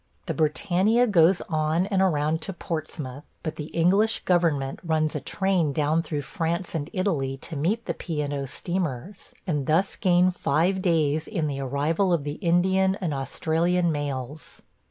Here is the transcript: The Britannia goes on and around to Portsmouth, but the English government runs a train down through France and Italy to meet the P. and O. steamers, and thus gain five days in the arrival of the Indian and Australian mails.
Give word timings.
The 0.25 0.33
Britannia 0.33 1.05
goes 1.05 1.41
on 1.41 1.85
and 1.85 2.01
around 2.01 2.41
to 2.41 2.53
Portsmouth, 2.53 3.23
but 3.43 3.55
the 3.55 3.65
English 3.65 4.23
government 4.23 4.79
runs 4.83 5.13
a 5.13 5.19
train 5.19 5.73
down 5.73 6.01
through 6.01 6.23
France 6.23 6.73
and 6.73 6.89
Italy 6.91 7.37
to 7.37 7.55
meet 7.55 7.85
the 7.85 7.93
P. 7.93 8.19
and 8.23 8.33
O. 8.33 8.47
steamers, 8.47 9.35
and 9.45 9.67
thus 9.67 9.95
gain 9.95 10.31
five 10.31 10.81
days 10.81 11.27
in 11.27 11.45
the 11.45 11.59
arrival 11.59 12.13
of 12.13 12.23
the 12.23 12.39
Indian 12.41 12.95
and 12.99 13.13
Australian 13.13 13.91
mails. 13.91 14.63